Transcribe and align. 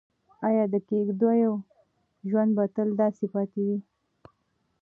ایا 0.47 0.63
د 0.73 0.75
کيږديو 0.87 1.53
ژوند 2.29 2.51
به 2.57 2.63
تل 2.75 2.89
داسې 3.01 3.25
پاتې 3.33 3.61
وي؟ 3.67 3.77